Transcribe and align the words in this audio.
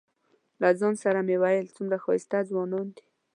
له 0.61 0.69
ځان 0.79 0.93
سره 1.03 1.19
مې 1.27 1.35
ویل 1.41 1.67
څومره 1.75 1.97
ښایسته 2.03 2.37
ځوانان 2.49 2.87
دي. 2.95 3.03